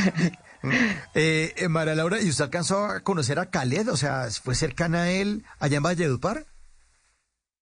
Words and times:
Eh, 1.14 1.54
eh, 1.56 1.68
María 1.68 1.94
Laura, 1.94 2.20
¿y 2.20 2.28
usted 2.28 2.44
alcanzó 2.44 2.84
a 2.84 3.00
conocer 3.00 3.38
a 3.38 3.46
Khaled? 3.46 3.88
O 3.88 3.96
sea, 3.96 4.28
¿fue 4.30 4.54
cercana 4.54 5.04
a 5.04 5.10
él 5.10 5.42
allá 5.58 5.78
en 5.78 5.82
Valledupar? 5.82 6.44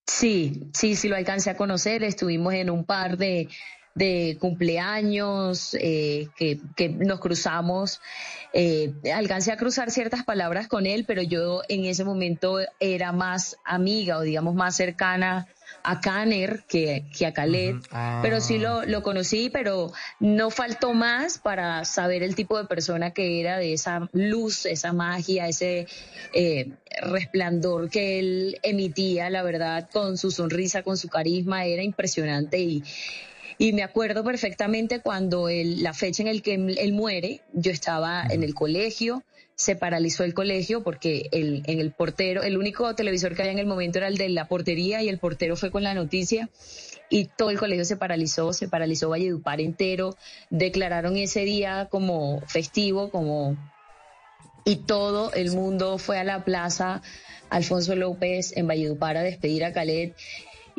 Sí, 0.05 0.69
sí, 0.75 0.97
sí 0.97 1.09
lo 1.09 1.15
alcancé 1.15 1.51
a 1.51 1.57
conocer. 1.57 2.03
Estuvimos 2.03 2.55
en 2.55 2.71
un 2.71 2.85
par 2.85 3.17
de, 3.17 3.49
de 3.99 4.39
cumpleaños 4.41 5.75
eh, 5.75 6.29
que, 6.37 6.61
que, 6.77 6.89
nos 6.89 7.19
cruzamos. 7.19 8.01
Eh, 8.53 8.95
alcancé 9.13 9.53
a 9.53 9.57
cruzar 9.57 9.91
ciertas 9.91 10.25
palabras 10.25 10.69
con 10.69 10.87
él, 10.87 11.05
pero 11.07 11.21
yo 11.21 11.63
en 11.69 11.85
ese 11.85 12.05
momento 12.05 12.59
era 12.79 13.13
más 13.13 13.57
amiga 13.65 14.19
o 14.19 14.23
digamos 14.23 14.55
más 14.55 14.77
cercana 14.77 15.49
a 15.83 16.01
Kanner 16.01 16.65
que, 16.69 17.07
que 17.17 17.27
a 17.27 17.33
Khaled, 17.33 17.77
pero 18.23 18.41
sí 18.41 18.59
lo, 18.59 18.85
lo 18.85 19.03
conocí, 19.03 19.51
pero 19.51 19.93
no 20.19 20.51
faltó 20.51 20.95
más 20.95 21.39
para 21.39 21.85
saber 21.85 22.23
el 22.23 22.35
tipo 22.35 22.59
de 22.59 22.65
persona 22.65 23.13
que 23.13 23.41
era, 23.41 23.59
de 23.59 23.75
esa 23.75 24.09
luz, 24.13 24.67
esa 24.67 24.93
magia, 24.93 25.49
ese 25.49 25.87
eh, 26.33 26.73
resplandor 27.03 27.91
que 27.91 28.19
él 28.19 28.59
emitía, 28.63 29.29
la 29.31 29.43
verdad, 29.43 29.89
con 29.93 30.19
su 30.19 30.31
sonrisa, 30.31 30.83
con 30.83 30.97
su 30.97 31.09
carisma, 31.09 31.65
era 31.65 31.83
impresionante 31.83 32.59
y, 32.59 32.83
y 33.59 33.73
me 33.73 33.83
acuerdo 33.83 34.23
perfectamente 34.23 35.01
cuando 35.01 35.49
la 35.51 35.93
fecha 35.93 36.23
en 36.23 36.35
la 36.35 36.41
que 36.41 36.55
él, 36.55 36.93
muere, 36.93 37.43
yo 37.53 37.73
estaba 37.73 38.25
en 38.31 38.45
el 38.45 38.55
colegio, 38.55 39.25
se 39.57 39.75
paralizó 39.75 40.23
el 40.23 40.33
colegio 40.33 40.85
porque 40.85 41.29
el, 41.33 41.65
en 41.67 41.81
el 41.81 41.91
portero, 41.91 42.45
el 42.45 42.57
único 42.57 42.95
televisor 42.95 43.35
que 43.35 43.43
había 43.43 43.53
en 43.53 43.59
el 43.59 43.67
momento 43.67 43.99
era 43.99 44.07
el 44.07 44.17
de 44.17 44.29
la 44.29 44.47
portería 44.47 45.03
y 45.03 45.09
el 45.09 45.19
portero 45.19 45.57
fue 45.57 45.73
con 45.73 45.83
la 45.83 45.95
noticia 45.95 46.49
y 47.11 47.25
todo 47.25 47.51
el 47.51 47.59
colegio 47.59 47.85
se 47.85 47.97
paralizó, 47.97 48.53
se 48.53 48.69
paralizó 48.69 49.09
Valledupar 49.09 49.61
entero, 49.61 50.17
declararon 50.51 51.17
ese 51.17 51.41
día 51.41 51.89
como 51.91 52.41
festivo, 52.43 53.11
como 53.11 53.57
y 54.65 54.77
todo 54.77 55.33
el 55.33 55.51
mundo 55.51 55.99
fue 55.99 56.19
a 56.19 56.25
la 56.25 56.45
plaza 56.45 57.03
Alfonso 57.51 57.97
López 57.97 58.57
en 58.57 58.69
Valledupar 58.69 59.17
a 59.17 59.23
despedir 59.23 59.65
a 59.65 59.73
Calet 59.73 60.15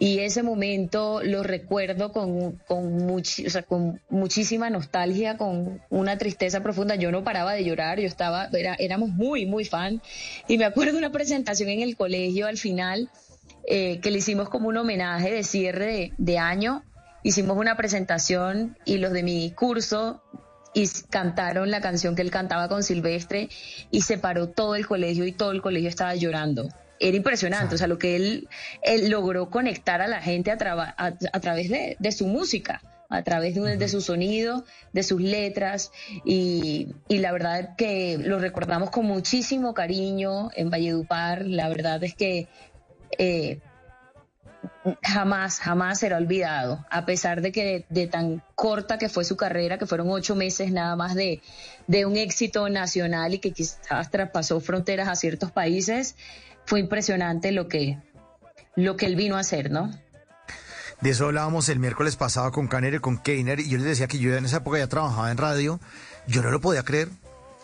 y 0.01 0.19
ese 0.19 0.43
momento 0.43 1.21
lo 1.21 1.43
recuerdo 1.43 2.13
con, 2.13 2.53
con, 2.67 3.11
o 3.11 3.21
sea, 3.21 3.63
con 3.63 3.99
muchísima 4.09 4.69
nostalgia, 4.69 5.35
con 5.35 5.81
una 5.89 6.17
tristeza 6.17 6.63
profunda. 6.63 6.95
Yo 6.95 7.11
no 7.11 7.25
paraba 7.25 7.51
de 7.51 7.65
llorar, 7.65 7.99
yo 7.99 8.07
estaba, 8.07 8.47
era, 8.53 8.75
éramos 8.75 9.09
muy, 9.09 9.45
muy 9.45 9.65
fan. 9.65 10.01
Y 10.47 10.57
me 10.57 10.63
acuerdo 10.63 10.93
de 10.93 10.99
una 10.99 11.11
presentación 11.11 11.67
en 11.67 11.81
el 11.81 11.97
colegio 11.97 12.47
al 12.47 12.55
final, 12.55 13.09
eh, 13.67 13.99
que 13.99 14.09
le 14.09 14.19
hicimos 14.19 14.47
como 14.47 14.69
un 14.69 14.77
homenaje 14.77 15.33
de 15.33 15.43
cierre 15.43 16.13
de, 16.17 16.37
año. 16.37 16.81
Hicimos 17.21 17.57
una 17.57 17.75
presentación 17.75 18.77
y 18.85 18.99
los 18.99 19.11
de 19.11 19.23
mi 19.23 19.51
curso 19.51 20.23
y 20.73 20.87
cantaron 21.09 21.71
la 21.71 21.81
canción 21.81 22.15
que 22.15 22.21
él 22.21 22.31
cantaba 22.31 22.69
con 22.69 22.83
Silvestre 22.83 23.49
y 23.91 24.03
se 24.03 24.17
paró 24.17 24.47
todo 24.47 24.75
el 24.75 24.87
colegio 24.87 25.25
y 25.25 25.33
todo 25.33 25.51
el 25.51 25.61
colegio 25.61 25.89
estaba 25.89 26.15
llorando 26.15 26.69
era 26.99 27.15
impresionante, 27.15 27.75
o 27.75 27.77
sea, 27.77 27.87
lo 27.87 27.97
que 27.97 28.15
él, 28.15 28.47
logró 29.09 29.49
conectar 29.49 30.01
a 30.01 30.07
la 30.07 30.21
gente 30.21 30.51
a, 30.51 30.95
a, 30.97 31.39
través 31.39 31.69
de, 31.69 32.11
su 32.11 32.27
música, 32.27 32.81
a 33.09 33.23
través 33.23 33.55
de, 33.55 33.87
su 33.87 34.01
sonido, 34.01 34.65
de 34.91 35.03
sus 35.03 35.21
letras, 35.21 35.91
y, 36.25 36.89
la 37.07 37.31
verdad 37.31 37.75
que 37.75 38.17
lo 38.17 38.39
recordamos 38.39 38.89
con 38.89 39.05
muchísimo 39.05 39.73
cariño 39.73 40.49
en 40.55 40.69
Valledupar, 40.69 41.45
la 41.45 41.69
verdad 41.69 42.03
es 42.03 42.13
que 42.13 42.47
eh, 43.17 43.59
jamás, 45.01 45.59
jamás 45.59 45.99
será 45.99 46.17
olvidado, 46.17 46.85
a 46.89 47.05
pesar 47.05 47.41
de 47.41 47.51
que 47.51 47.85
de, 47.89 48.07
tan 48.07 48.43
corta 48.55 48.97
que 48.97 49.09
fue 49.09 49.25
su 49.25 49.35
carrera, 49.35 49.77
que 49.77 49.85
fueron 49.85 50.09
ocho 50.09 50.35
meses 50.35 50.71
nada 50.71 50.95
más 50.95 51.15
de, 51.15 51.41
de 51.87 52.05
un 52.05 52.15
éxito 52.15 52.69
nacional 52.69 53.33
y 53.33 53.39
que 53.39 53.51
quizás 53.51 54.09
traspasó 54.09 54.59
fronteras 54.59 55.07
a 55.07 55.15
ciertos 55.15 55.51
países, 55.51 56.15
fue 56.65 56.79
impresionante 56.79 57.51
lo 57.51 57.67
que, 57.67 57.97
lo 58.75 58.95
que 58.95 59.05
él 59.05 59.15
vino 59.15 59.35
a 59.35 59.39
hacer, 59.39 59.71
¿no? 59.71 59.91
De 61.01 61.11
eso 61.11 61.25
hablábamos 61.25 61.69
el 61.69 61.79
miércoles 61.79 62.17
pasado 62.17 62.51
con 62.51 62.67
Kanner 62.67 62.95
y 62.95 62.99
con 62.99 63.17
Keiner, 63.17 63.59
y 63.59 63.69
yo 63.69 63.77
les 63.77 63.87
decía 63.87 64.07
que 64.07 64.19
yo 64.19 64.35
en 64.35 64.45
esa 64.45 64.57
época 64.57 64.79
ya 64.79 64.87
trabajaba 64.87 65.31
en 65.31 65.37
radio, 65.37 65.79
yo 66.27 66.41
no 66.41 66.51
lo 66.51 66.59
podía 66.59 66.83
creer. 66.83 67.09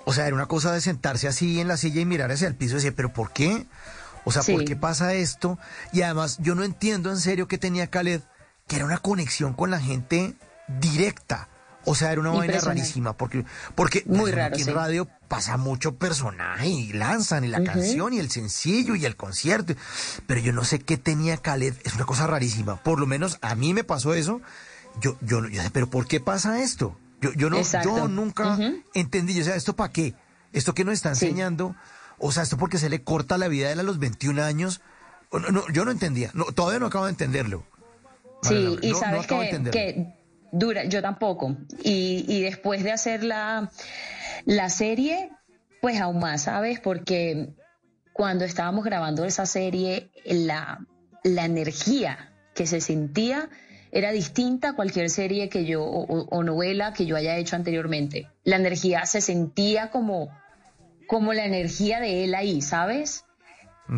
O 0.06 0.14
sea, 0.14 0.28
era 0.28 0.36
una 0.36 0.46
cosa 0.46 0.72
de 0.72 0.82
sentarse 0.82 1.28
así 1.28 1.59
en 1.59 1.68
la 1.68 1.78
silla 1.78 2.00
y 2.00 2.06
mirar 2.06 2.32
hacia 2.32 2.47
el 2.47 2.56
piso 2.56 2.74
y 2.74 2.76
decir, 2.76 2.96
¿pero 2.96 3.12
por 3.12 3.32
qué? 3.34 3.66
O 4.25 4.31
sea, 4.31 4.44
¿por 4.44 4.66
qué 4.66 4.75
pasa 4.75 5.13
esto? 5.13 5.58
Y 5.94 6.02
además, 6.02 6.40
yo 6.41 6.56
no 6.56 6.63
entiendo 6.63 7.12
en 7.12 7.18
serio 7.18 7.47
que 7.47 7.58
tenía 7.58 7.88
Khaled, 7.88 8.22
que 8.68 8.75
era 8.75 8.86
una 8.86 8.97
conexión 8.97 9.53
con 9.53 9.72
la 9.72 9.80
gente 9.80 10.36
directa. 10.68 11.47
O 11.88 11.94
sea, 11.94 12.12
era 12.12 12.19
una 12.19 12.31
vaina 12.31 12.59
rarísima, 12.59 13.14
porque, 13.14 13.46
porque 13.75 14.03
Muy 14.08 14.31
raro, 14.31 14.56
aquí 14.56 14.64
en 14.64 14.74
radio 14.74 15.08
pasa 15.28 15.56
mucho 15.58 15.96
personaje 15.96 16.68
y 16.68 16.94
lanzan 16.94 17.44
y 17.44 17.47
la 17.47 17.64
canción 17.64 18.12
y 18.12 18.19
el 18.19 18.31
sencillo 18.31 18.96
y 18.96 19.06
el 19.06 19.16
concierto. 19.16 19.75
Pero 20.25 20.41
yo 20.41 20.52
no 20.52 20.64
sé 20.64 20.80
qué 20.80 20.97
tenía 20.97 21.38
Khaled, 21.38 21.75
es 21.84 21.94
una 21.94 22.06
cosa 22.06 22.25
rarísima. 22.25 22.78
Por 22.81 23.00
lo 23.00 23.06
menos 23.06 23.38
a 23.41 23.53
mí 23.53 23.75
me 23.75 23.84
pasó 23.84 24.16
eso. 24.16 24.41
Yo, 25.00 25.16
yo, 25.22 25.47
yo 25.47 25.62
pero 25.72 25.88
¿por 25.88 26.08
qué 26.08 26.19
pasa 26.19 26.64
esto? 26.64 26.97
Yo, 27.22 27.31
yo 27.34 27.52
no, 27.52 27.62
yo 27.84 28.08
nunca 28.08 28.58
entendí, 28.96 29.40
o 29.40 29.44
sea, 29.44 29.56
¿esto 29.56 29.75
para 29.75 29.91
qué? 29.91 30.16
¿Esto 30.53 30.74
que 30.74 30.85
nos 30.85 30.94
está 30.96 31.09
enseñando? 31.09 31.75
O 32.18 32.31
sea, 32.31 32.44
¿esto 32.44 32.58
porque 32.58 32.78
se 32.78 32.90
le 32.90 33.03
corta 33.03 33.38
la 33.38 33.48
vida 33.48 33.68
de 33.68 33.74
él 33.74 33.80
a 33.80 33.84
los 33.84 34.00
21 34.00 34.44
años? 34.44 34.81
No, 35.31 35.68
yo 35.72 35.86
no 35.86 35.92
entendía, 35.92 36.31
no, 36.34 36.46
todavía 36.46 36.80
no 36.80 36.86
acabo 36.86 37.06
de 37.06 37.12
entenderlo. 37.12 37.64
Sí, 38.42 38.78
y 38.81 38.94
sabes 38.94 39.28
que 39.28 40.14
dura, 40.52 40.86
yo 40.86 41.02
tampoco. 41.02 41.58
Y, 41.84 42.26
y 42.28 42.42
después 42.42 42.84
de 42.84 42.92
hacer 42.92 43.24
la, 43.24 43.72
la 44.46 44.70
serie, 44.70 45.31
pues 45.81 46.00
aún 46.00 46.20
más, 46.20 46.44
¿sabes? 46.44 46.80
Porque 46.80 47.53
cuando 48.14 48.46
estábamos 48.46 48.86
grabando 48.86 49.26
esa 49.26 49.46
serie, 49.46 50.09
la, 50.26 50.80
la 51.24 51.46
energía 51.46 52.32
que 52.53 52.66
se 52.66 52.80
sentía 52.80 53.50
era 53.92 54.12
distinta 54.12 54.70
a 54.70 54.74
cualquier 54.74 55.09
serie 55.09 55.50
que 55.50 55.66
yo 55.66 55.84
o, 55.84 56.44
novela 56.44 56.94
que 56.94 57.06
yo 57.06 57.16
haya 57.16 57.38
hecho 57.38 57.56
anteriormente. 57.56 58.28
La 58.44 58.58
energía 58.58 59.06
se 59.06 59.22
sentía 59.22 59.90
como, 59.90 60.30
como 61.08 61.34
la 61.34 61.46
energía 61.46 62.00
de 62.00 62.24
él 62.24 62.36
ahí, 62.36 62.62
¿sabes? 62.62 63.26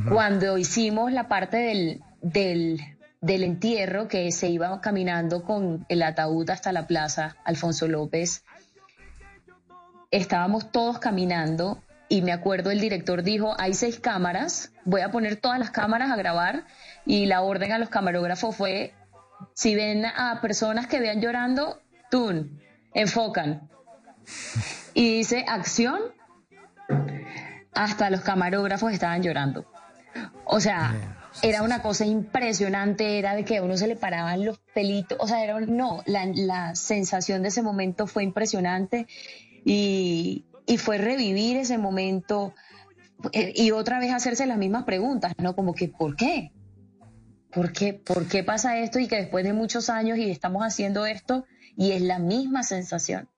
Cuando 0.09 0.57
hicimos 0.57 1.13
la 1.13 1.29
parte 1.29 1.55
del, 1.57 2.01
del, 2.21 2.81
del 3.21 3.43
entierro 3.43 4.09
que 4.09 4.31
se 4.33 4.49
iba 4.49 4.81
caminando 4.81 5.43
con 5.43 5.85
el 5.87 6.03
ataúd 6.03 6.49
hasta 6.49 6.73
la 6.73 6.87
plaza 6.87 7.37
Alfonso 7.45 7.87
López. 7.87 8.43
Estábamos 10.11 10.71
todos 10.71 10.99
caminando 10.99 11.81
y 12.09 12.21
me 12.21 12.31
acuerdo 12.31 12.71
el 12.71 12.79
director 12.79 13.23
dijo, 13.23 13.55
hay 13.57 13.73
seis 13.73 13.99
cámaras, 13.99 14.71
voy 14.85 15.01
a 15.01 15.11
poner 15.11 15.37
todas 15.37 15.59
las 15.59 15.71
cámaras 15.71 16.11
a 16.11 16.15
grabar 16.15 16.65
y 17.05 17.25
la 17.25 17.41
orden 17.41 17.71
a 17.71 17.79
los 17.79 17.89
camarógrafos 17.89 18.55
fue, 18.55 18.93
si 19.53 19.75
ven 19.75 20.05
a 20.05 20.39
personas 20.41 20.87
que 20.87 20.99
vean 20.99 21.21
llorando, 21.21 21.81
tun, 22.09 22.61
enfocan. 22.93 23.69
Y 24.93 25.17
dice, 25.17 25.45
acción, 25.47 25.99
hasta 27.77 28.09
los 28.09 28.21
camarógrafos 28.21 28.91
estaban 28.91 29.21
llorando. 29.21 29.65
O 30.45 30.59
sea, 30.59 30.95
era 31.43 31.61
una 31.61 31.83
cosa 31.83 32.05
impresionante, 32.05 33.19
era 33.19 33.35
de 33.35 33.45
que 33.45 33.57
a 33.57 33.63
uno 33.63 33.77
se 33.77 33.87
le 33.87 33.95
paraban 33.95 34.43
los 34.43 34.57
pelitos, 34.73 35.17
o 35.21 35.27
sea, 35.27 35.43
era, 35.43 35.59
no, 35.59 36.01
la, 36.07 36.75
sensación 36.75 37.43
de 37.43 37.49
ese 37.49 37.61
momento 37.61 38.07
fue 38.07 38.23
impresionante 38.23 39.05
y, 39.63 40.45
fue 40.79 40.97
revivir 40.97 41.57
ese 41.57 41.77
momento 41.77 42.53
eh, 43.31 43.53
y 43.55 43.71
otra 43.71 43.99
vez 43.99 44.11
hacerse 44.11 44.45
las 44.47 44.57
mismas 44.57 44.83
preguntas, 44.83 45.33
¿no? 45.37 45.55
Como 45.55 45.73
que, 45.73 45.87
¿por 45.87 46.15
qué? 46.15 46.51
¿Por 47.51 47.71
qué? 47.71 47.93
¿Por 47.93 48.27
qué 48.27 48.43
pasa 48.43 48.77
esto 48.79 48.99
y 48.99 49.07
que 49.07 49.15
después 49.17 49.45
de 49.45 49.53
muchos 49.53 49.89
años 49.89 50.17
y 50.17 50.29
estamos 50.29 50.63
haciendo 50.63 51.05
esto 51.05 51.45
y 51.77 51.91
es 51.91 52.01
la 52.01 52.19
misma 52.19 52.63
sensación? 52.63 53.29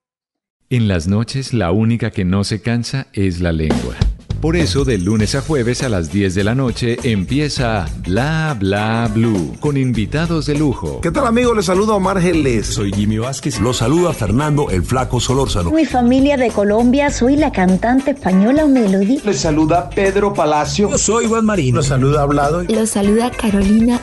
En 0.69 0.87
las 0.87 1.07
noches 1.07 1.53
la 1.53 1.71
única 1.71 2.09
que 2.09 2.25
no 2.25 2.43
se 2.43 2.61
cansa 2.61 3.07
es 3.13 3.41
la 3.41 3.51
lengua. 3.51 3.95
Por 4.41 4.55
eso, 4.55 4.85
de 4.85 4.97
lunes 4.97 5.35
a 5.35 5.41
jueves 5.41 5.83
a 5.83 5.89
las 5.89 6.13
10 6.13 6.33
de 6.33 6.43
la 6.45 6.55
noche 6.55 6.97
empieza 7.03 7.85
Bla 8.05 8.55
Bla 8.57 9.11
Blue 9.13 9.57
con 9.59 9.75
invitados 9.75 10.45
de 10.45 10.55
lujo. 10.55 11.01
¿Qué 11.01 11.11
tal, 11.11 11.27
amigos? 11.27 11.57
Les 11.57 11.65
saluda 11.65 11.95
Omar 11.95 12.21
Geles. 12.21 12.67
Soy 12.67 12.93
Jimmy 12.93 13.17
Vázquez. 13.17 13.59
Los 13.59 13.77
saluda 13.77 14.13
Fernando 14.13 14.69
el 14.69 14.83
Flaco 14.83 15.19
Solórzano. 15.19 15.71
Mi 15.71 15.85
familia 15.85 16.37
de 16.37 16.51
Colombia, 16.51 17.09
soy 17.09 17.35
la 17.35 17.51
cantante 17.51 18.11
española 18.11 18.65
Melody. 18.65 19.19
Les 19.25 19.41
saluda 19.41 19.89
Pedro 19.89 20.33
Palacio. 20.33 20.89
Yo 20.89 20.97
soy 20.97 21.27
Juan 21.27 21.43
Marino. 21.43 21.77
Los 21.77 21.87
saluda 21.87 22.21
Hablado. 22.21 22.63
Los 22.63 22.91
saluda 22.91 23.31
Carolina 23.31 23.98